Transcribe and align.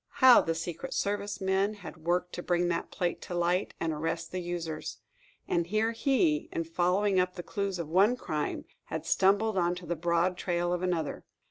How 0.15 0.41
the 0.41 0.55
Secret 0.55 0.95
Service 0.95 1.39
men 1.39 1.75
had 1.75 1.97
worked 2.05 2.33
to 2.33 2.41
bring 2.41 2.69
that 2.69 2.89
plate 2.89 3.21
to 3.21 3.35
light, 3.35 3.75
and 3.79 3.93
arrest 3.93 4.31
the 4.31 4.41
users! 4.41 4.97
And 5.47 5.67
here 5.67 5.91
he, 5.91 6.49
in 6.51 6.63
following 6.63 7.19
up 7.19 7.35
the 7.35 7.43
clues 7.43 7.77
of 7.77 7.87
one 7.87 8.15
crime, 8.17 8.65
had 8.85 9.05
stumbled 9.05 9.57
upon 9.59 9.75
the 9.83 9.95
broad 9.95 10.37
trail 10.37 10.73
of 10.73 10.81
another. 10.81 11.23